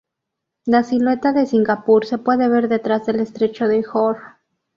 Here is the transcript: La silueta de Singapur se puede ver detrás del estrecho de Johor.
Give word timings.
La 0.65 0.81
silueta 0.81 1.31
de 1.31 1.45
Singapur 1.45 2.07
se 2.07 2.17
puede 2.17 2.49
ver 2.49 2.67
detrás 2.67 3.05
del 3.05 3.19
estrecho 3.19 3.67
de 3.67 3.83
Johor. 3.83 4.17